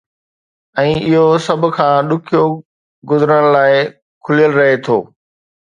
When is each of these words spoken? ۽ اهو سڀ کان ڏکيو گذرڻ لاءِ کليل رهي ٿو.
۽ 0.79 0.93
اهو 1.07 1.25
سڀ 1.49 1.63
کان 1.75 1.97
ڏکيو 2.13 2.43
گذرڻ 3.13 3.43
لاءِ 3.57 3.73
کليل 4.25 4.51
رهي 4.61 4.75
ٿو. 4.89 4.97